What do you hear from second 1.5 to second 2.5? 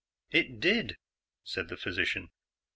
the physician.